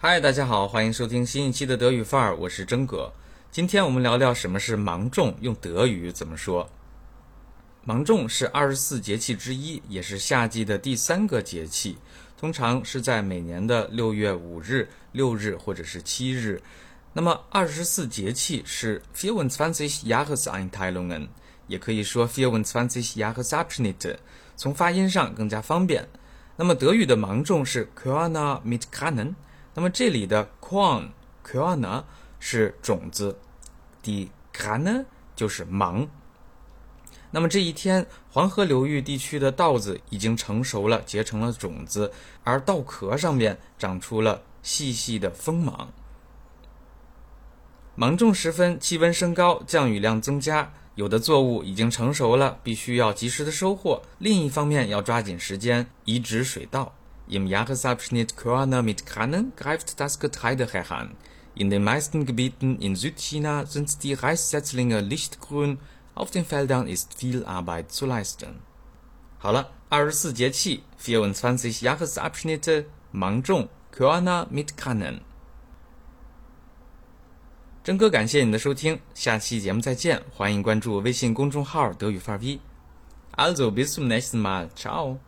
[0.00, 3.12] 嗨，大家好，欢迎收听新一期的德语范儿，我是真哥。
[3.50, 6.70] 今天我们聊聊什么是芒种，用德语怎么说。
[7.82, 11.98] 芒种是二十四节气之一，也是夏季的第三个节气，
[12.36, 16.62] 通常是在每年的六月五日、六日或者是七日。
[17.12, 21.26] 那么二十四节气是 vierundzwanzig Jahreseinteilungen，
[21.66, 24.18] 也可以说 vierundzwanzig Jahresabschnitte，
[24.54, 26.08] 从发音上更加方便。
[26.54, 29.34] 那么德语的芒种是 Korna mit Kanen
[29.78, 31.10] 那么这里的 Korn
[31.46, 32.02] Korna
[32.40, 33.38] 是种子
[34.02, 35.04] ，die Kanne
[35.36, 36.08] 就是芒。
[37.30, 42.10] 那么这一天，黄河流域地区的稻子已经成熟了，结成了种子，
[42.42, 45.92] 而稻壳上面长出了细细的锋芒。
[47.94, 56.92] 芒种时分，气温升高，降雨量增加，有的作物已经成熟了，必须要及时的收获；另一方面，要抓紧时间移植水稻。
[57.27, 61.15] Im Jahresabschnitt Korna mit Kannen greift das Getreide heran.
[61.55, 65.79] In den meisten Gebieten in Südchina sind die Reissetzlinge lichtgrün.
[66.15, 68.61] Auf den Feldern ist viel Arbeit zu leisten.
[69.39, 75.21] 好了，二十四节气，vierundzwanzig Jahresabschnitte，芒种，Korna mit Kannen。
[77.83, 85.26] 真哥感谢你的收听，下期节目再见，欢迎关注微信公众号德语范儿 V。Also bis zum nächsten Mal，ciao。